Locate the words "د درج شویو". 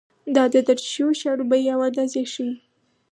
0.53-1.17